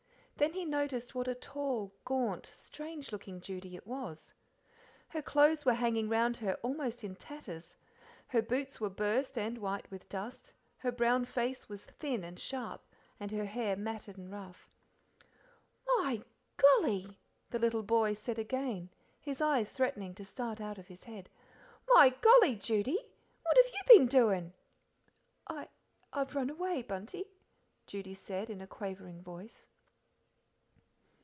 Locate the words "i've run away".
26.11-26.81